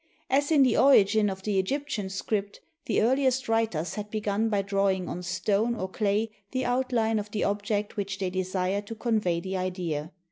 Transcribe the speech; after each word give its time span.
As 0.31 0.49
in 0.51 0.63
the 0.63 0.77
origin 0.77 1.29
of 1.29 1.43
the 1.43 1.59
Egyptian 1.59 2.09
script, 2.09 2.59
the 2.87 3.03
earliest 3.03 3.47
writers 3.47 3.93
had 3.93 4.09
begun 4.09 4.49
by 4.49 4.63
drawing 4.63 5.07
on 5.07 5.21
stone 5.21 5.75
or 5.75 5.87
clay 5.87 6.31
the 6.49 6.65
outline 6.65 7.19
of 7.19 7.29
the 7.29 7.43
object 7.43 7.97
which 7.97 8.17
they 8.17 8.31
desired 8.31 8.87
to 8.87 8.95
convey 8.95 9.39
the 9.39 9.55
idea. 9.55 10.11